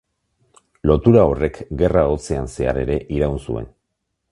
Lotura 0.91 1.25
horrek 1.31 1.59
Gerra 1.83 2.07
Hotzean 2.15 2.51
zehar 2.55 2.83
ere 2.87 2.99
iraun 3.21 3.39
zuen. 3.45 3.73